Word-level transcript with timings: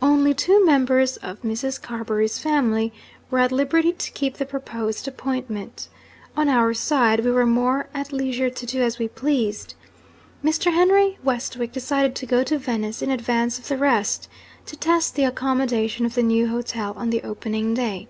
Only 0.00 0.32
two 0.32 0.64
members 0.64 1.18
of 1.18 1.42
Mrs. 1.42 1.78
Carbury's 1.82 2.38
family 2.38 2.94
were 3.30 3.40
at 3.40 3.52
liberty 3.52 3.92
to 3.92 4.10
keep 4.12 4.38
the 4.38 4.46
proposed 4.46 5.06
appointment. 5.06 5.88
On 6.34 6.48
our 6.48 6.72
side 6.72 7.22
we 7.22 7.30
were 7.30 7.44
more 7.44 7.90
at 7.92 8.10
leisure 8.10 8.48
to 8.48 8.64
do 8.64 8.80
as 8.80 8.98
we 8.98 9.06
pleased. 9.06 9.74
Mr. 10.42 10.72
Henry 10.72 11.18
Westwick 11.22 11.72
decided 11.72 12.14
to 12.16 12.24
go 12.24 12.42
to 12.42 12.56
Venice 12.58 13.02
in 13.02 13.10
advance 13.10 13.58
of 13.58 13.68
the 13.68 13.76
rest, 13.76 14.30
to 14.64 14.76
test 14.76 15.14
the 15.14 15.24
accommodation 15.24 16.06
of 16.06 16.14
the 16.14 16.22
new 16.22 16.48
hotel 16.48 16.94
on 16.96 17.10
the 17.10 17.22
opening 17.22 17.74
day. 17.74 18.08